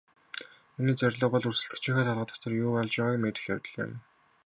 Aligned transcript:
Миний 0.77 0.97
зорилго 1.01 1.29
бол 1.35 1.47
өрсөлдөгчийнхөө 1.51 2.07
толгой 2.09 2.27
дотор 2.33 2.51
юу 2.63 2.69
болж 2.75 2.93
байгааг 2.97 3.19
мэдэх 3.23 3.43
явдал 3.53 3.75
юм. 3.85 3.91